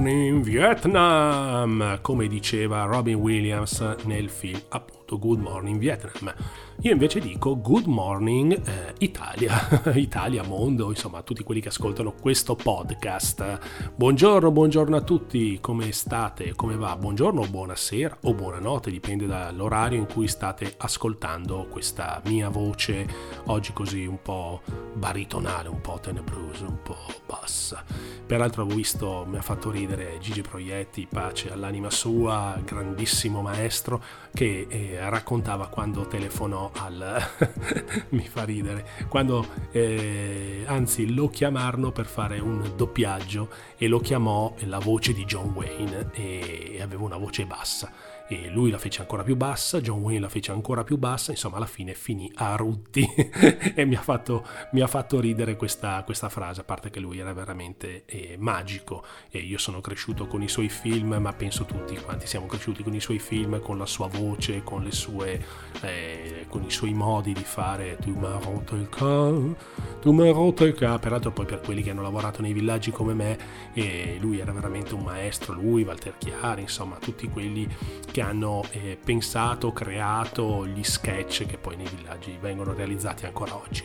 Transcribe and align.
Morning 0.00 0.42
Vietnam, 0.42 1.98
come 2.00 2.26
diceva 2.26 2.84
Robin 2.84 3.16
Williams 3.16 3.80
nel 4.04 4.30
film 4.30 4.58
appunto 4.70 4.99
Good 5.18 5.40
Morning 5.40 5.78
Vietnam. 5.78 6.34
Io 6.82 6.92
invece 6.92 7.20
dico 7.20 7.60
Good 7.60 7.86
Morning 7.86 8.52
eh, 8.52 8.94
Italia, 8.98 9.82
Italia, 9.94 10.42
mondo, 10.42 10.88
insomma, 10.88 11.22
tutti 11.22 11.42
quelli 11.42 11.60
che 11.60 11.68
ascoltano 11.68 12.12
questo 12.12 12.54
podcast. 12.54 13.92
Buongiorno, 13.94 14.50
buongiorno 14.50 14.96
a 14.96 15.02
tutti, 15.02 15.58
come 15.60 15.92
state? 15.92 16.54
Come 16.54 16.76
va? 16.76 16.96
Buongiorno, 16.96 17.46
buonasera 17.46 18.18
o 18.22 18.34
buonanotte, 18.34 18.90
dipende 18.90 19.26
dall'orario 19.26 19.98
in 19.98 20.06
cui 20.06 20.28
state 20.28 20.74
ascoltando 20.78 21.66
questa 21.68 22.22
mia 22.24 22.48
voce 22.48 23.06
oggi 23.46 23.72
così 23.72 24.06
un 24.06 24.22
po' 24.22 24.62
baritonale, 24.94 25.68
un 25.68 25.80
po' 25.80 25.98
tenebrosa, 26.00 26.66
un 26.66 26.82
po' 26.82 26.96
bassa. 27.26 27.84
Peraltro 28.26 28.62
ho 28.62 28.66
visto, 28.66 29.26
mi 29.28 29.38
ha 29.38 29.42
fatto 29.42 29.70
ridere 29.70 30.18
Gigi 30.20 30.42
Proietti, 30.42 31.08
pace 31.10 31.50
all'anima 31.50 31.90
sua, 31.90 32.56
grandissimo 32.64 33.42
maestro, 33.42 34.02
che 34.32 34.66
eh, 34.68 34.98
raccontava 35.08 35.68
quando 35.68 36.06
telefonò 36.06 36.70
al... 36.74 37.22
mi 38.10 38.26
fa 38.26 38.44
ridere, 38.44 38.86
quando 39.08 39.46
eh, 39.72 40.64
anzi 40.66 41.12
lo 41.12 41.28
chiamarono 41.28 41.92
per 41.92 42.06
fare 42.06 42.38
un 42.38 42.72
doppiaggio 42.76 43.48
e 43.76 43.88
lo 43.88 44.00
chiamò 44.00 44.54
la 44.60 44.78
voce 44.78 45.12
di 45.12 45.24
John 45.24 45.52
Wayne 45.54 46.10
e 46.12 46.78
aveva 46.80 47.04
una 47.04 47.16
voce 47.16 47.46
bassa 47.46 48.09
e 48.30 48.48
lui 48.48 48.70
la 48.70 48.78
fece 48.78 49.00
ancora 49.00 49.24
più 49.24 49.34
bassa, 49.34 49.80
John 49.80 50.02
Wayne 50.02 50.20
la 50.20 50.28
fece 50.28 50.52
ancora 50.52 50.84
più 50.84 50.96
bassa, 50.98 51.32
insomma 51.32 51.56
alla 51.56 51.66
fine 51.66 51.94
finì 51.94 52.30
a 52.36 52.54
rutti. 52.54 53.04
E 53.80 53.84
mi 53.84 53.94
ha 53.94 54.00
fatto, 54.00 54.46
mi 54.72 54.80
ha 54.80 54.86
fatto 54.86 55.20
ridere 55.20 55.56
questa, 55.56 56.02
questa, 56.04 56.28
frase, 56.28 56.60
a 56.60 56.64
parte 56.64 56.90
che 56.90 57.00
lui 57.00 57.18
era 57.18 57.32
veramente 57.32 58.04
eh, 58.04 58.36
magico. 58.38 59.04
E 59.30 59.38
io 59.38 59.58
sono 59.58 59.80
cresciuto 59.80 60.26
con 60.26 60.42
i 60.42 60.48
suoi 60.48 60.68
film, 60.68 61.14
ma 61.14 61.32
penso 61.32 61.64
tutti 61.64 61.96
quanti 61.96 62.26
siamo 62.26 62.46
cresciuti 62.46 62.82
con 62.82 62.94
i 62.94 63.00
suoi 63.00 63.18
film, 63.18 63.60
con 63.60 63.78
la 63.78 63.86
sua 63.86 64.06
voce, 64.08 64.62
con, 64.62 64.90
sue, 64.92 65.42
eh, 65.80 66.46
con 66.48 66.62
i 66.62 66.70
suoi 66.70 66.92
modi 66.92 67.32
di 67.32 67.42
fare. 67.44 67.96
Tu 68.00 68.14
m'as 68.14 68.44
rotto 68.44 68.76
il 68.76 68.88
cœur, 68.90 69.56
tu 70.00 70.12
m'as 70.12 70.32
rotto 70.32 70.64
il 70.64 70.74
cœur, 70.74 70.98
peraltro 71.00 71.32
poi 71.32 71.46
per 71.46 71.60
quelli 71.60 71.82
che 71.82 71.90
hanno 71.90 72.02
lavorato 72.02 72.42
nei 72.42 72.52
villaggi 72.52 72.90
come 72.90 73.14
me, 73.14 73.38
eh, 73.72 74.18
lui 74.20 74.38
era 74.38 74.52
veramente 74.52 74.94
un 74.94 75.02
maestro, 75.02 75.54
lui, 75.54 75.82
Walter 75.82 76.16
Chiari, 76.18 76.62
insomma 76.62 76.96
tutti 76.96 77.28
quelli 77.28 77.66
che 78.10 78.19
che 78.20 78.26
hanno 78.26 78.62
eh, 78.72 78.98
pensato, 79.02 79.72
creato 79.72 80.66
gli 80.66 80.82
sketch 80.82 81.46
che 81.46 81.56
poi 81.56 81.76
nei 81.76 81.88
villaggi 81.88 82.36
vengono 82.38 82.74
realizzati 82.74 83.24
ancora 83.24 83.56
oggi. 83.56 83.82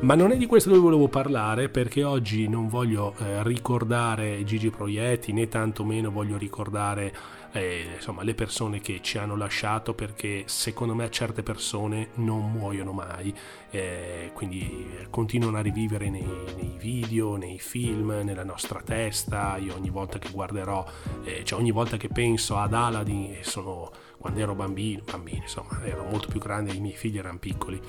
Ma 0.00 0.16
non 0.16 0.32
è 0.32 0.36
di 0.36 0.46
questo 0.46 0.72
che 0.72 0.78
volevo 0.78 1.06
parlare 1.06 1.68
perché 1.68 2.02
oggi 2.02 2.48
non 2.48 2.68
voglio 2.68 3.14
eh, 3.18 3.44
ricordare 3.44 4.42
Gigi 4.42 4.70
Proietti 4.70 5.32
né 5.32 5.46
tantomeno 5.46 6.10
voglio 6.10 6.36
ricordare 6.36 7.14
eh, 7.56 7.94
insomma, 7.94 8.22
le 8.22 8.34
persone 8.34 8.80
che 8.80 9.00
ci 9.02 9.18
hanno 9.18 9.36
lasciato 9.36 9.94
perché 9.94 10.44
secondo 10.46 10.94
me 10.94 11.10
certe 11.10 11.42
persone 11.42 12.10
non 12.14 12.50
muoiono 12.50 12.92
mai, 12.92 13.34
eh, 13.70 14.30
quindi 14.34 15.06
continuano 15.10 15.56
a 15.58 15.62
rivivere 15.62 16.10
nei, 16.10 16.26
nei, 16.56 16.76
video, 16.78 17.36
nei 17.36 17.58
film, 17.58 18.20
nella 18.22 18.44
nostra 18.44 18.80
testa. 18.82 19.56
Io 19.56 19.74
ogni 19.74 19.90
volta 19.90 20.18
che 20.18 20.30
guarderò, 20.30 20.84
eh, 21.24 21.44
cioè 21.44 21.58
ogni 21.58 21.72
volta 21.72 21.96
che 21.96 22.08
penso 22.08 22.56
ad 22.56 22.74
Aladdin, 22.74 23.38
sono 23.40 23.90
quando 24.18 24.40
ero 24.40 24.54
bambino, 24.54 25.02
bambino 25.04 25.42
insomma, 25.42 25.84
ero 25.84 26.04
molto 26.04 26.28
più 26.28 26.40
grande, 26.40 26.72
i 26.72 26.80
miei 26.80 26.96
figli 26.96 27.18
erano 27.18 27.38
piccoli 27.38 27.80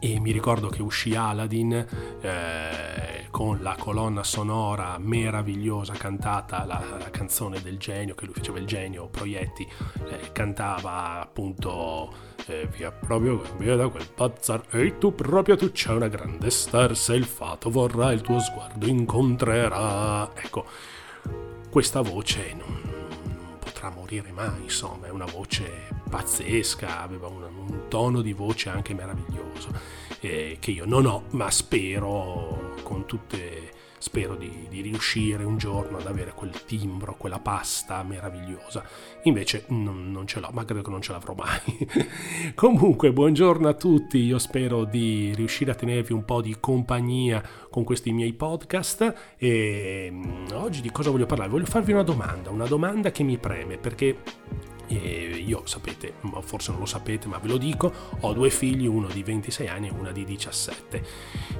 e 0.00 0.20
mi 0.20 0.30
ricordo 0.30 0.68
che 0.68 0.82
uscì 0.82 1.14
Aladdin 1.14 1.72
eh, 2.20 3.15
con 3.36 3.60
la 3.60 3.76
colonna 3.78 4.22
sonora 4.22 4.96
meravigliosa 4.98 5.92
cantata, 5.92 6.64
la, 6.64 6.82
la, 6.98 7.10
canzone 7.10 7.60
del 7.60 7.76
genio, 7.76 8.14
che 8.14 8.24
lui 8.24 8.32
faceva 8.32 8.58
il 8.58 8.64
genio, 8.64 9.08
Proietti, 9.08 9.68
eh, 10.08 10.32
cantava 10.32 11.20
appunto 11.20 12.14
eh, 12.46 12.66
via 12.68 12.90
proprio 12.90 13.42
via 13.58 13.76
da 13.76 13.88
quel 13.88 14.08
pazzar 14.08 14.62
e 14.70 14.96
tu 14.96 15.14
proprio 15.14 15.54
tu 15.54 15.70
c'è 15.70 15.90
una 15.90 16.08
grande 16.08 16.48
star 16.48 16.96
se 16.96 17.12
il 17.12 17.26
fato 17.26 17.68
vorrà 17.68 18.10
il 18.12 18.22
tuo 18.22 18.40
sguardo 18.40 18.86
incontrerà. 18.86 20.30
Ecco, 20.34 20.64
questa 21.68 22.00
voce 22.00 22.54
non, 22.54 22.80
non 23.22 23.58
potrà 23.58 23.90
morire 23.90 24.32
mai, 24.32 24.62
insomma, 24.62 25.08
è 25.08 25.10
una 25.10 25.26
voce 25.26 25.88
pazzesca, 26.08 27.02
aveva 27.02 27.26
un, 27.26 27.42
un 27.42 27.88
tono 27.88 28.22
di 28.22 28.32
voce 28.32 28.70
anche 28.70 28.94
meraviglioso, 28.94 29.68
eh, 30.20 30.56
che 30.58 30.70
io 30.70 30.86
non 30.86 31.04
ho, 31.04 31.24
ma 31.32 31.50
spero 31.50 32.65
con 32.82 33.06
tutte 33.06 33.84
spero 33.98 34.36
di, 34.36 34.66
di, 34.68 34.82
riuscire 34.82 35.42
un 35.42 35.58
giorno 35.58 35.98
ad 35.98 36.06
avere 36.06 36.32
quel 36.32 36.52
timbro, 36.64 37.16
quella 37.16 37.38
pasta 37.38 38.02
meravigliosa. 38.02 38.84
Invece 39.22 39.64
non, 39.68 40.12
non, 40.12 40.26
ce 40.26 40.38
l'ho, 40.38 40.50
ma 40.52 40.64
credo 40.64 40.82
che 40.82 40.90
non 40.90 41.00
ce 41.00 41.12
l'avrò 41.12 41.34
mai. 41.34 41.88
Comunque, 42.54 43.12
buongiorno 43.12 43.66
a 43.66 43.74
tutti, 43.74 44.18
io 44.18 44.38
spero 44.38 44.84
di 44.84 45.32
riuscire 45.34 45.72
a 45.72 45.74
tenervi 45.74 46.12
un 46.12 46.24
po' 46.24 46.40
di 46.40 46.56
compagnia 46.60 47.42
con 47.70 47.84
questi 47.84 48.12
miei 48.12 48.32
podcast 48.32 49.34
e 49.36 50.08
mm, 50.10 50.46
oggi 50.52 50.80
di 50.80 50.90
cosa 50.92 51.10
voglio 51.10 51.26
parlare? 51.26 51.50
Voglio 51.50 51.66
farvi 51.66 51.92
una 51.92 52.02
domanda, 52.02 52.50
una 52.50 52.66
domanda 52.66 53.10
che 53.10 53.22
mi 53.22 53.38
preme 53.38 53.76
perché 53.76 54.18
io 54.94 55.62
sapete, 55.64 56.14
forse 56.42 56.70
non 56.70 56.80
lo 56.80 56.86
sapete, 56.86 57.28
ma 57.28 57.38
ve 57.38 57.48
lo 57.48 57.56
dico, 57.56 57.92
ho 58.20 58.32
due 58.32 58.50
figli, 58.50 58.86
uno 58.86 59.08
di 59.08 59.22
26 59.22 59.68
anni 59.68 59.88
e 59.88 59.90
una 59.90 60.12
di 60.12 60.24
17. 60.24 61.04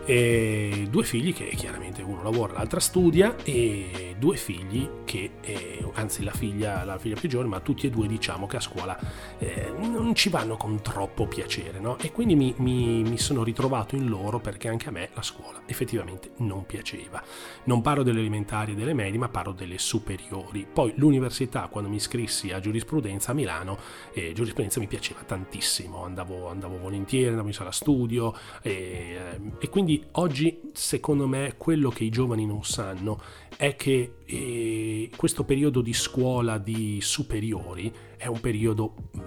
E 0.04 0.86
due 0.90 1.04
figli 1.04 1.32
che 1.34 1.46
chiaramente 1.56 2.02
uno 2.02 2.22
lavora, 2.22 2.54
l'altra 2.54 2.80
studia 2.80 3.36
e 3.42 4.14
due 4.18 4.36
figli 4.36 4.88
che, 5.04 5.32
eh, 5.40 5.84
anzi 5.94 6.22
la 6.22 6.32
figlia, 6.32 6.84
la 6.84 6.98
figlia 6.98 7.18
più 7.18 7.28
giovane, 7.28 7.48
ma 7.48 7.60
tutti 7.60 7.86
e 7.86 7.90
due 7.90 8.06
diciamo 8.06 8.46
che 8.46 8.56
a 8.56 8.60
scuola 8.60 8.98
eh, 9.38 9.72
non 9.76 10.14
ci 10.14 10.28
vanno 10.28 10.56
con 10.56 10.80
troppo 10.80 11.26
piacere, 11.26 11.80
no? 11.80 11.98
E 11.98 12.12
quindi 12.12 12.34
mi, 12.34 12.54
mi, 12.58 13.02
mi 13.02 13.18
sono 13.18 13.42
ritrovato 13.42 13.96
in 13.96 14.06
loro 14.08 14.38
perché 14.38 14.68
anche 14.68 14.88
a 14.88 14.92
me 14.92 15.10
la 15.14 15.22
scuola 15.22 15.62
effettivamente 15.66 16.30
non 16.38 16.66
piaceva. 16.66 17.22
Non 17.64 17.82
parlo 17.82 18.02
delle 18.02 18.20
elementari 18.20 18.72
e 18.72 18.74
delle 18.74 18.94
medie, 18.94 19.18
ma 19.18 19.28
parlo 19.28 19.52
delle 19.52 19.78
superiori. 19.78 20.66
Poi 20.70 20.92
l'università, 20.96 21.68
quando 21.68 21.90
mi 21.90 21.96
iscrissi 21.96 22.52
a 22.52 22.60
giurisprudenza, 22.60 23.15
giurisprudenza 23.16 23.30
a 23.30 23.34
Milano 23.34 23.78
e 24.12 24.32
giurisprudenza 24.32 24.80
mi 24.80 24.86
piaceva 24.86 25.20
tantissimo, 25.22 26.04
andavo, 26.04 26.48
andavo 26.48 26.78
volentieri, 26.78 27.28
andavo 27.28 27.48
in 27.48 27.54
sala 27.54 27.72
studio 27.72 28.34
e, 28.62 28.70
eh, 28.70 29.40
e, 29.58 29.68
quindi 29.68 30.04
oggi 30.12 30.70
secondo 30.72 31.26
me 31.26 31.54
quello 31.56 31.90
che 31.90 32.04
i 32.04 32.10
giovani 32.10 32.46
non 32.46 32.64
sanno 32.64 33.20
è 33.56 33.74
che 33.76 34.16
eh, 34.24 35.10
questo 35.16 35.44
periodo 35.44 35.80
di 35.80 35.92
scuola 35.92 36.58
di 36.58 37.00
superiori 37.00 37.92
è 38.16 38.26
un 38.26 38.40
periodo 38.40 38.94
mm, 39.16 39.20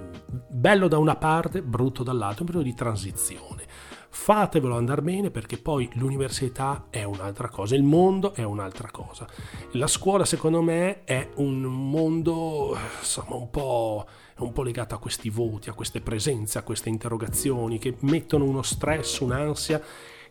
bello 0.50 0.88
da 0.88 0.98
una 0.98 1.16
parte, 1.16 1.62
brutto 1.62 2.04
dall'altra, 2.04 2.42
un 2.42 2.48
periodo 2.48 2.70
di 2.70 2.76
transizione 2.76 3.68
fatevelo 4.10 4.76
andare 4.76 5.02
bene 5.02 5.30
perché 5.30 5.58
poi 5.58 5.90
l'università 5.94 6.88
è 6.90 7.04
un'altra 7.04 7.50
cosa, 7.50 7.76
il 7.76 7.84
mondo 7.84 8.34
è 8.34 8.44
un'altra 8.44 8.90
cosa. 8.92 9.28
La 9.74 9.88
scuola 9.88 10.26
secondo 10.26 10.62
me 10.62 11.04
è 11.04 11.30
un 11.36 11.62
mondo 11.62 12.76
insomma 13.00 13.36
un 13.36 13.50
po', 13.50 14.08
un 14.38 14.52
po 14.52 14.64
legato 14.64 14.96
a 14.96 15.00
questi 15.00 15.30
voti, 15.30 15.70
a 15.70 15.74
queste 15.74 16.02
presenze, 16.02 16.58
a 16.58 16.64
queste 16.64 16.90
interrogazioni 16.90 17.78
che 17.78 17.98
mettono 18.02 18.46
uno 18.46 18.62
stress, 18.62 19.20
un'ansia 19.20 19.82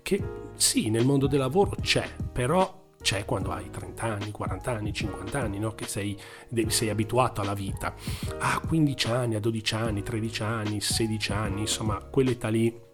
che 0.03 0.22
sì, 0.55 0.91
nel 0.91 1.05
mondo 1.05 1.27
del 1.27 1.38
lavoro 1.38 1.77
c'è, 1.81 2.09
però 2.33 2.87
c'è 3.00 3.25
quando 3.25 3.53
hai 3.53 3.71
30 3.71 4.03
anni, 4.03 4.31
40 4.31 4.71
anni, 4.71 4.93
50 4.93 5.41
anni, 5.41 5.59
no? 5.59 5.75
che 5.75 5.87
sei, 5.87 6.19
sei, 6.67 6.88
abituato 6.88 7.41
alla 7.41 7.55
vita. 7.55 7.94
A 8.38 8.61
15 8.61 9.06
anni, 9.11 9.34
a 9.37 9.41
12 9.41 9.75
anni, 9.75 10.03
13 10.03 10.43
anni, 10.43 10.81
16 10.81 11.33
anni, 11.33 11.61
insomma, 11.61 11.99
quell'età 11.99 12.49
lì 12.49 12.87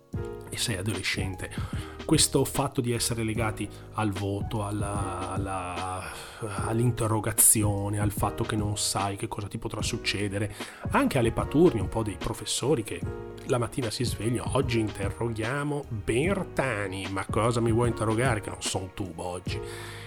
e 0.55 0.59
sei 0.59 0.77
adolescente. 0.77 1.51
Questo 2.05 2.45
fatto 2.45 2.81
di 2.81 2.93
essere 2.93 3.25
legati 3.25 3.69
al 3.95 4.13
voto, 4.13 4.65
alla, 4.65 5.31
alla, 5.31 6.03
all'interrogazione, 6.67 7.99
al 7.99 8.13
fatto 8.13 8.45
che 8.45 8.57
non 8.57 8.77
sai 8.77 9.17
che 9.17 9.27
cosa 9.29 9.49
ti 9.49 9.59
potrà 9.59 9.83
succedere, 9.83 10.55
anche 10.91 11.19
alle 11.19 11.33
paturnie 11.33 11.81
un 11.81 11.89
po' 11.89 12.03
dei 12.03 12.17
professori 12.17 12.83
che 12.83 13.01
la 13.47 13.59
mattina 13.59 13.91
si 13.91 14.05
svegliano, 14.05 14.51
oggi 14.57 14.79
interroghiamo 14.79 15.85
Bertani, 15.89 17.07
ma 17.11 17.27
cosa 17.31 17.61
mi 17.61 17.73
vuoi 17.73 17.89
interrogare 17.89 18.41
che 18.41 18.51
non 18.51 18.63
sono 18.63 18.91
tu 18.95 19.13
oggi? 19.17 19.61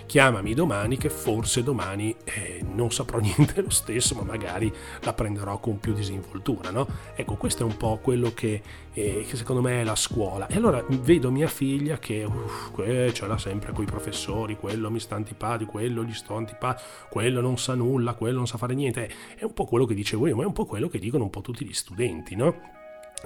chiamami 0.07 0.53
domani 0.53 0.97
che 0.97 1.09
forse 1.09 1.61
domani 1.61 2.15
eh, 2.23 2.63
non 2.73 2.91
saprò 2.91 3.19
niente 3.21 3.61
lo 3.61 3.69
stesso, 3.69 4.15
ma 4.15 4.23
magari 4.23 4.73
la 5.01 5.13
prenderò 5.13 5.59
con 5.59 5.79
più 5.79 5.93
disinvoltura, 5.93 6.71
no? 6.71 6.87
Ecco, 7.13 7.35
questo 7.35 7.61
è 7.61 7.65
un 7.65 7.77
po' 7.77 7.99
quello 8.01 8.31
che, 8.33 8.61
eh, 8.93 9.25
che 9.27 9.35
secondo 9.35 9.61
me 9.61 9.81
è 9.81 9.83
la 9.83 9.95
scuola. 9.95 10.47
E 10.47 10.55
allora 10.55 10.83
vedo 10.87 11.29
mia 11.29 11.47
figlia 11.47 11.99
che 11.99 12.23
uff, 12.23 12.71
ce 13.13 13.27
l'ha 13.27 13.37
sempre 13.37 13.73
con 13.73 13.83
i 13.83 13.87
professori, 13.87 14.55
quello 14.55 14.89
mi 14.89 14.99
sta 14.99 15.15
antipatico, 15.15 15.71
quello 15.71 16.03
gli 16.03 16.13
sto 16.13 16.35
antipatico, 16.35 16.87
quello 17.09 17.41
non 17.41 17.57
sa 17.57 17.75
nulla, 17.75 18.15
quello 18.15 18.37
non 18.37 18.47
sa 18.47 18.57
fare 18.57 18.73
niente. 18.73 19.09
È 19.35 19.43
un 19.43 19.53
po' 19.53 19.65
quello 19.65 19.85
che 19.85 19.93
dicevo 19.93 20.25
io, 20.27 20.35
ma 20.35 20.43
è 20.43 20.47
un 20.47 20.53
po' 20.53 20.65
quello 20.65 20.87
che 20.87 20.97
dicono 20.99 21.25
un 21.25 21.29
po' 21.29 21.41
tutti 21.41 21.65
gli 21.65 21.73
studenti, 21.73 22.35
no? 22.35 22.75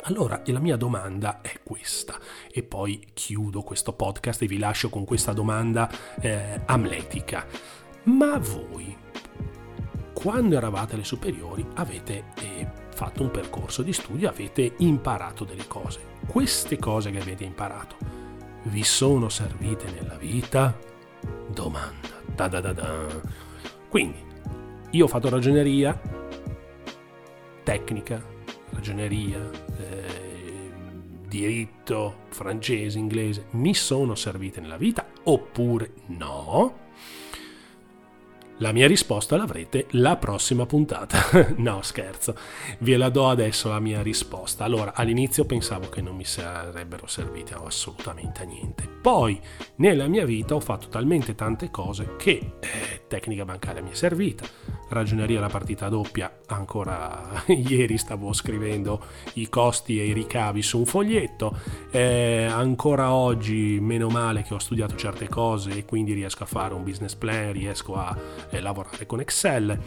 Allora, 0.03 0.41
la 0.45 0.59
mia 0.59 0.77
domanda 0.77 1.41
è 1.41 1.59
questa, 1.63 2.17
e 2.51 2.63
poi 2.63 3.07
chiudo 3.13 3.61
questo 3.61 3.93
podcast 3.93 4.41
e 4.41 4.47
vi 4.47 4.57
lascio 4.57 4.89
con 4.89 5.05
questa 5.05 5.33
domanda 5.33 5.89
eh, 6.19 6.61
amletica. 6.65 7.45
Ma 8.03 8.38
voi 8.38 8.97
quando 10.13 10.55
eravate 10.55 10.93
alle 10.93 11.03
superiori 11.03 11.65
avete 11.75 12.25
eh, 12.39 12.67
fatto 12.93 13.23
un 13.23 13.31
percorso 13.31 13.81
di 13.81 13.91
studio, 13.91 14.29
avete 14.29 14.73
imparato 14.77 15.43
delle 15.45 15.65
cose. 15.65 15.99
Queste 16.27 16.77
cose 16.77 17.09
che 17.09 17.19
avete 17.19 17.43
imparato 17.43 17.95
vi 18.63 18.83
sono 18.83 19.29
servite 19.29 19.89
nella 19.89 20.15
vita? 20.17 20.77
Domanda. 21.47 22.09
Da 22.35 22.47
da 22.47 22.59
da 22.59 22.73
da. 22.73 23.07
Quindi, 23.89 24.23
io 24.91 25.05
ho 25.05 25.07
fatto 25.07 25.29
ragioneria, 25.29 25.99
tecnica, 27.63 28.23
ragioneria, 28.69 29.49
eh, 29.81 30.71
diritto, 31.27 32.23
francese, 32.29 32.97
inglese, 32.97 33.45
mi 33.51 33.73
sono 33.73 34.15
servite 34.15 34.59
nella 34.59 34.77
vita 34.77 35.05
oppure 35.23 35.93
no? 36.07 36.89
La 38.61 38.71
mia 38.71 38.85
risposta 38.85 39.37
l'avrete 39.37 39.87
la 39.93 40.17
prossima 40.17 40.67
puntata. 40.67 41.17
no, 41.57 41.81
scherzo, 41.81 42.35
ve 42.77 42.95
la 42.95 43.09
do 43.09 43.27
adesso 43.27 43.69
la 43.69 43.79
mia 43.79 44.03
risposta. 44.03 44.65
Allora, 44.65 44.93
all'inizio 44.93 45.45
pensavo 45.45 45.89
che 45.89 45.99
non 45.99 46.15
mi 46.15 46.25
sarebbero 46.25 47.07
servite 47.07 47.55
assolutamente 47.55 48.43
a 48.43 48.45
niente. 48.45 48.87
Poi, 48.87 49.41
nella 49.77 50.07
mia 50.07 50.25
vita 50.25 50.53
ho 50.53 50.59
fatto 50.59 50.89
talmente 50.89 51.33
tante 51.33 51.71
cose 51.71 52.15
che 52.17 52.57
eh, 52.59 53.01
tecnica 53.07 53.45
bancaria 53.45 53.81
mi 53.81 53.89
è 53.89 53.95
servita, 53.95 54.45
ragioneria 54.89 55.39
la 55.39 55.49
partita 55.49 55.89
doppia, 55.89 56.31
ancora 56.47 57.43
ieri 57.47 57.97
stavo 57.97 58.31
scrivendo 58.31 59.03
i 59.33 59.49
costi 59.49 59.99
e 59.99 60.05
i 60.05 60.13
ricavi 60.13 60.61
su 60.61 60.77
un 60.77 60.85
foglietto, 60.85 61.57
eh, 61.89 62.47
ancora 62.49 63.11
oggi 63.11 63.79
meno 63.81 64.07
male 64.07 64.43
che 64.43 64.53
ho 64.53 64.59
studiato 64.59 64.95
certe 64.95 65.27
cose 65.27 65.71
e 65.71 65.83
quindi 65.83 66.13
riesco 66.13 66.43
a 66.43 66.45
fare 66.45 66.73
un 66.73 66.83
business 66.83 67.15
plan, 67.15 67.51
riesco 67.51 67.95
a 67.95 68.15
lavorare 68.59 69.06
con 69.06 69.19
Excel. 69.19 69.80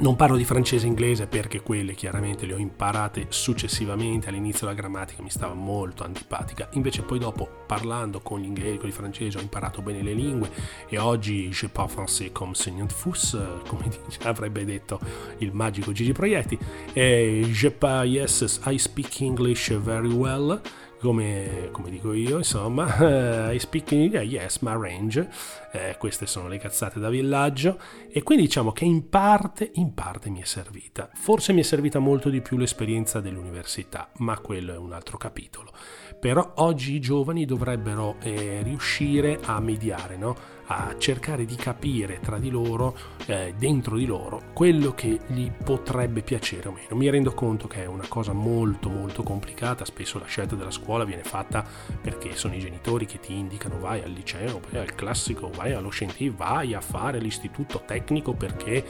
Non 0.00 0.14
parlo 0.14 0.36
di 0.36 0.44
francese 0.44 0.84
e 0.84 0.88
inglese 0.88 1.26
perché 1.26 1.60
quelle 1.60 1.94
chiaramente 1.94 2.46
le 2.46 2.54
ho 2.54 2.58
imparate 2.58 3.26
successivamente, 3.30 4.28
all'inizio 4.28 4.64
la 4.64 4.74
grammatica 4.74 5.22
mi 5.22 5.30
stava 5.30 5.54
molto 5.54 6.04
antipatica, 6.04 6.68
invece 6.74 7.02
poi 7.02 7.18
dopo 7.18 7.48
parlando 7.66 8.20
con 8.20 8.38
gli 8.38 8.44
inglesi, 8.44 8.76
con 8.76 8.88
i 8.88 8.92
francesi 8.92 9.38
ho 9.38 9.40
imparato 9.40 9.82
bene 9.82 10.02
le 10.02 10.12
lingue 10.12 10.50
e 10.88 10.98
oggi 10.98 11.48
je 11.50 11.68
parle 11.68 11.92
français 11.92 12.30
comme 12.30 12.54
seigneur 12.54 12.92
fous, 12.92 13.36
come 13.66 13.90
avrebbe 14.22 14.64
detto 14.64 15.00
il 15.38 15.52
magico 15.52 15.90
Gigi 15.90 16.12
Proietti, 16.12 16.56
e 16.92 17.48
je 17.50 17.70
parle, 17.72 18.08
yes, 18.08 18.60
I 18.66 18.78
speak 18.78 19.20
English 19.20 19.76
very 19.78 20.12
well, 20.12 20.60
come, 20.98 21.68
come, 21.70 21.90
dico 21.90 22.12
io, 22.12 22.38
insomma, 22.38 23.50
I 23.52 23.58
speak 23.58 23.92
in 23.92 24.12
yes, 24.12 24.58
my 24.58 24.72
range, 24.72 25.28
eh, 25.72 25.96
queste 25.98 26.26
sono 26.26 26.48
le 26.48 26.58
cazzate 26.58 26.98
da 26.98 27.08
villaggio 27.08 27.78
e 28.10 28.22
quindi 28.22 28.44
diciamo 28.44 28.72
che 28.72 28.84
in 28.84 29.08
parte, 29.08 29.70
in 29.74 29.94
parte 29.94 30.28
mi 30.30 30.40
è 30.40 30.44
servita. 30.44 31.08
Forse 31.14 31.52
mi 31.52 31.60
è 31.60 31.64
servita 31.64 31.98
molto 31.98 32.28
di 32.28 32.40
più 32.40 32.56
l'esperienza 32.56 33.20
dell'università, 33.20 34.10
ma 34.18 34.38
quello 34.38 34.74
è 34.74 34.76
un 34.76 34.92
altro 34.92 35.16
capitolo. 35.16 35.72
Però 36.18 36.52
oggi 36.56 36.94
i 36.94 37.00
giovani 37.00 37.44
dovrebbero 37.44 38.16
eh, 38.20 38.60
riuscire 38.62 39.38
a 39.44 39.60
mediare, 39.60 40.16
no? 40.16 40.56
a 40.70 40.94
cercare 40.98 41.44
di 41.46 41.54
capire 41.54 42.20
tra 42.20 42.38
di 42.38 42.50
loro, 42.50 42.94
eh, 43.26 43.54
dentro 43.56 43.96
di 43.96 44.04
loro, 44.04 44.42
quello 44.52 44.92
che 44.92 45.20
gli 45.28 45.50
potrebbe 45.50 46.22
piacere 46.22 46.68
o 46.68 46.72
meno. 46.72 46.94
Mi 46.94 47.08
rendo 47.08 47.32
conto 47.32 47.66
che 47.66 47.84
è 47.84 47.86
una 47.86 48.06
cosa 48.08 48.32
molto 48.32 48.90
molto 48.90 49.22
complicata, 49.22 49.84
spesso 49.86 50.18
la 50.18 50.26
scelta 50.26 50.56
della 50.56 50.70
scuola 50.70 50.87
viene 51.04 51.22
fatta 51.22 51.64
perché 52.00 52.34
sono 52.36 52.54
i 52.54 52.58
genitori 52.58 53.06
che 53.06 53.20
ti 53.20 53.34
indicano 53.34 53.78
vai 53.78 54.02
al 54.02 54.10
liceo, 54.10 54.60
vai 54.70 54.80
al 54.80 54.94
classico, 54.94 55.50
vai 55.50 55.72
allo 55.72 55.90
scientifico, 55.90 56.36
vai 56.36 56.74
a 56.74 56.80
fare 56.80 57.18
l'istituto 57.18 57.82
tecnico 57.86 58.32
perché 58.32 58.84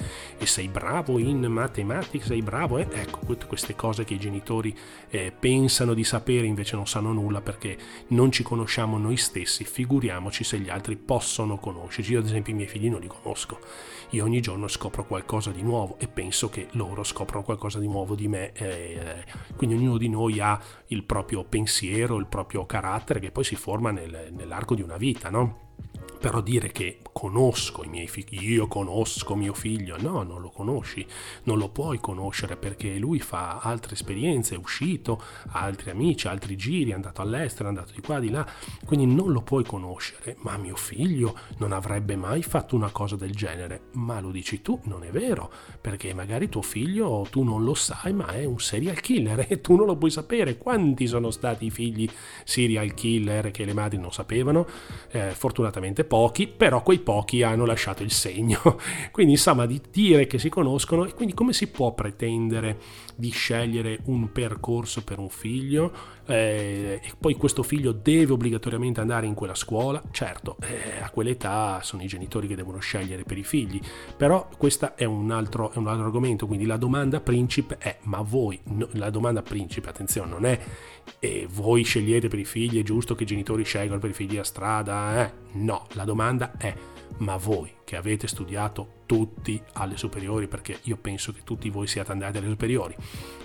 sei 0.45 0.69
bravo 0.69 1.19
in 1.19 1.45
matematica, 1.45 2.25
sei 2.25 2.43
bravo, 2.43 2.79
eh? 2.79 2.89
ecco 2.91 3.21
tutte 3.27 3.47
queste 3.47 3.75
cose 3.75 4.05
che 4.05 4.15
i 4.15 4.19
genitori 4.19 4.77
eh, 5.11 5.33
pensano 5.39 5.95
di 5.95 6.05
sapere 6.05 6.47
invece 6.47 6.77
non 6.77 6.87
sanno 6.87 7.12
nulla 7.12 7.41
perché 7.41 7.77
non 8.09 8.33
ci 8.33 8.43
conosciamo 8.43 8.99
noi 8.99 9.17
stessi, 9.17 9.65
figuriamoci 9.65 10.44
se 10.44 10.59
gli 10.59 10.71
altri 10.71 10.97
possono 10.97 11.59
conoscerci. 11.59 12.12
Io 12.12 12.21
ad 12.21 12.27
esempio 12.27 12.53
i 12.53 12.56
miei 12.56 12.69
figli 12.69 12.89
non 12.89 13.01
li 13.01 13.06
conosco. 13.06 13.61
Io 14.11 14.25
ogni 14.25 14.41
giorno 14.41 14.69
scopro 14.69 15.05
qualcosa 15.05 15.51
di 15.51 15.62
nuovo 15.62 15.97
e 15.99 16.09
penso 16.09 16.49
che 16.49 16.69
loro 16.73 17.05
scoprono 17.05 17.44
qualcosa 17.44 17.79
di 17.79 17.87
nuovo 17.87 18.15
di 18.15 18.27
me. 18.27 18.53
Eh, 18.53 19.25
quindi 19.55 19.77
ognuno 19.77 19.99
di 19.99 20.09
noi 20.09 20.41
ha 20.41 20.59
il 20.87 21.05
proprio 21.05 21.44
pensiero, 21.44 21.88
il 22.17 22.26
proprio 22.26 22.67
carattere 22.67 23.20
che 23.20 23.31
poi 23.31 23.44
si 23.44 23.56
forma 23.56 23.90
nel, 23.90 24.29
nell'arco 24.32 24.75
di 24.75 24.82
una 24.82 24.96
vita, 24.96 25.31
no? 25.31 25.68
Però 26.20 26.41
dire 26.41 26.73
che 26.73 27.00
conosco 27.12 27.82
i 27.82 27.88
miei 27.88 28.06
figli, 28.06 28.50
io 28.50 28.69
conosco 28.69 29.35
mio 29.35 29.53
figlio, 29.53 29.97
no, 30.00 30.23
non 30.23 30.41
lo 30.41 30.50
conosci, 30.50 31.05
non 31.44 31.59
lo 31.59 31.69
puoi 31.69 31.99
conoscere 31.99 32.56
perché 32.56 32.97
lui 32.97 33.19
fa 33.19 33.59
altre 33.59 33.94
esperienze, 33.94 34.55
è 34.55 34.59
uscito, 34.59 35.20
ha 35.49 35.61
altri 35.61 35.91
amici, 35.91 36.29
altri 36.29 36.56
giri, 36.56 36.91
è 36.91 36.94
andato 36.94 37.20
all'estero, 37.20 37.65
è 37.65 37.69
andato 37.69 37.93
di 37.93 38.00
qua, 38.00 38.20
di 38.20 38.31
là, 38.31 38.47
quindi 38.85 39.12
non 39.12 39.32
lo 39.32 39.43
puoi 39.43 39.65
conoscere. 39.65 40.37
Ma 40.43 40.56
mio 40.56 40.76
figlio 40.76 41.37
non 41.59 41.73
avrebbe 41.73 42.17
mai 42.17 42.43
fatto 42.43 42.76
una 42.76 42.91
cosa 42.91 43.17
del 43.17 43.32
genere, 43.32 43.88
ma 43.94 44.20
lo 44.20 44.31
dici 44.31 44.62
tu, 44.62 44.81
non 44.85 45.03
è 45.03 45.11
vero, 45.11 45.50
perché 45.81 46.15
magari 46.15 46.49
tuo 46.49 46.62
figlio 46.62 47.26
tu 47.31 47.43
non 47.43 47.65
lo 47.65 47.75
sai, 47.75 48.12
ma 48.12 48.29
è 48.29 48.44
un 48.44 48.61
serial 48.61 49.00
killer 49.00 49.47
e 49.50 49.61
tu 49.61 49.75
non 49.75 49.87
lo 49.87 49.97
puoi 49.97 50.11
sapere. 50.11 50.56
Quanti 50.56 51.06
sono 51.06 51.31
stati 51.31 51.67
i 51.67 51.70
figli 51.70 52.09
serial 52.44 52.94
killer 52.94 53.50
che 53.50 53.65
le 53.65 53.73
madri 53.73 53.99
non 53.99 54.12
sapevano? 54.12 54.67
Eh, 55.11 55.32
fortunatamente 55.32 56.05
pochi, 56.08 56.49
però 56.49 56.82
quei 56.82 56.99
pochi 56.99 57.43
hanno 57.43 57.64
lasciato 57.64 58.02
il 58.02 58.10
segno. 58.10 58.60
Quindi 59.12 59.34
insomma 59.34 59.66
di 59.66 59.81
dire 59.90 60.26
che 60.26 60.40
si 60.40 60.49
conoscono 60.49 61.05
e 61.05 61.14
quindi 61.14 61.34
come 61.34 61.52
si 61.52 61.69
può 61.69 61.93
pretendere 61.93 62.78
di 63.14 63.31
scegliere 63.31 64.00
un 64.05 64.31
percorso 64.32 65.02
per 65.02 65.19
un 65.19 65.28
figlio 65.28 65.93
eh, 66.25 67.00
e 67.02 67.12
poi 67.19 67.34
questo 67.34 67.64
figlio 67.64 67.90
deve 67.90 68.32
obbligatoriamente 68.32 69.00
andare 69.00 69.26
in 69.26 69.34
quella 69.34 69.55
scuola? 69.55 70.00
Certo, 70.10 70.56
eh, 70.60 71.02
a 71.02 71.10
quell'età 71.10 71.81
sono 71.82 72.02
i 72.02 72.06
genitori 72.06 72.46
che 72.46 72.55
devono 72.55 72.78
scegliere 72.78 73.25
per 73.25 73.38
i 73.38 73.44
figli, 73.44 73.81
però 74.16 74.49
questo 74.56 74.94
è 74.96 74.99
è 74.99 75.05
un 75.05 75.31
altro 75.31 75.70
argomento, 75.75 76.46
quindi 76.46 76.66
la 76.66 76.76
domanda 76.76 77.20
principe 77.20 77.78
è 77.78 77.99
ma 78.02 78.20
voi, 78.20 78.58
no, 78.64 78.88
la 78.93 79.10
domanda 79.10 79.43
principe, 79.43 79.88
attenzione, 79.88 80.31
non 80.31 80.44
è 80.44 80.58
e 81.20 81.46
voi 81.50 81.82
scegliete 81.82 82.28
per 82.28 82.38
i 82.38 82.44
figli, 82.44 82.81
è 82.81 82.82
giusto 82.82 83.14
che 83.14 83.22
i 83.22 83.26
genitori 83.26 83.64
scelgano 83.64 84.00
per 84.00 84.10
i 84.10 84.14
figli 84.14 84.37
a 84.37 84.44
strada? 84.44 85.25
Eh? 85.25 85.32
No, 85.52 85.87
la 85.99 86.05
domanda 86.05 86.53
è, 86.56 86.73
ma 87.19 87.37
voi 87.37 87.75
che 87.84 87.96
avete 87.96 88.29
studiato 88.29 89.03
tutti 89.05 89.61
alle 89.72 89.96
superiori, 89.96 90.46
perché 90.46 90.79
io 90.84 90.96
penso 90.96 91.32
che 91.32 91.41
tutti 91.43 91.70
voi 91.70 91.89
siate 91.89 92.13
andati 92.13 92.39
alle 92.39 92.49
superiori, 92.49 92.94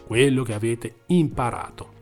quello 0.05 0.43
che 0.43 0.53
avete 0.53 0.97
imparato, 1.07 2.01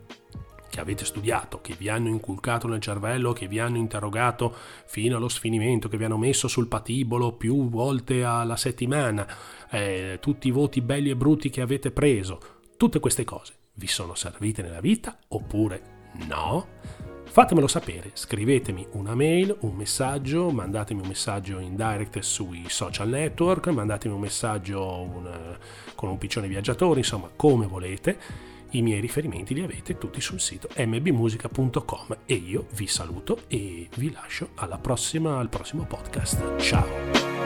che 0.69 0.81
avete 0.81 1.05
studiato, 1.05 1.61
che 1.61 1.75
vi 1.77 1.87
hanno 1.87 2.09
inculcato 2.09 2.67
nel 2.67 2.81
cervello, 2.81 3.31
che 3.31 3.47
vi 3.47 3.59
hanno 3.59 3.77
interrogato 3.77 4.53
fino 4.85 5.15
allo 5.15 5.29
sfinimento, 5.29 5.87
che 5.87 5.97
vi 5.97 6.03
hanno 6.03 6.17
messo 6.17 6.49
sul 6.49 6.67
patibolo 6.67 7.31
più 7.31 7.69
volte 7.69 8.25
alla 8.25 8.57
settimana, 8.57 9.25
eh, 9.69 10.17
tutti 10.19 10.49
i 10.49 10.51
voti 10.51 10.81
belli 10.81 11.09
e 11.09 11.15
brutti 11.15 11.49
che 11.49 11.61
avete 11.61 11.91
preso, 11.91 12.39
tutte 12.75 12.99
queste 12.99 13.23
cose 13.23 13.53
vi 13.75 13.87
sono 13.87 14.15
servite 14.15 14.61
nella 14.61 14.81
vita 14.81 15.17
oppure 15.29 16.09
no? 16.27 17.10
Fatemelo 17.31 17.67
sapere, 17.67 18.11
scrivetemi 18.11 18.85
una 18.91 19.15
mail, 19.15 19.55
un 19.61 19.73
messaggio, 19.73 20.51
mandatemi 20.51 20.99
un 20.99 21.07
messaggio 21.07 21.59
in 21.59 21.77
direct 21.77 22.19
sui 22.19 22.65
social 22.67 23.07
network, 23.07 23.67
mandatemi 23.67 24.13
un 24.13 24.19
messaggio 24.19 24.99
un, 24.99 25.57
con 25.95 26.09
un 26.09 26.17
piccione 26.17 26.49
viaggiatore, 26.49 26.99
insomma 26.99 27.29
come 27.33 27.67
volete. 27.67 28.19
I 28.71 28.81
miei 28.81 28.99
riferimenti 28.99 29.53
li 29.53 29.61
avete 29.61 29.97
tutti 29.97 30.19
sul 30.19 30.41
sito 30.41 30.67
mbmusica.com 30.75 32.17
e 32.25 32.33
io 32.33 32.65
vi 32.73 32.87
saluto 32.87 33.43
e 33.47 33.87
vi 33.95 34.11
lascio 34.11 34.49
prossima, 34.81 35.39
al 35.39 35.47
prossimo 35.47 35.85
podcast. 35.85 36.57
Ciao! 36.57 37.40